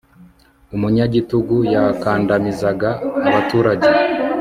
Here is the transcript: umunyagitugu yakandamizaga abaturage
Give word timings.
umunyagitugu 0.75 1.57
yakandamizaga 1.73 2.89
abaturage 3.27 3.87